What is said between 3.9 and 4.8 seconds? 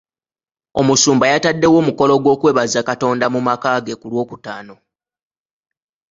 kulwokutaano.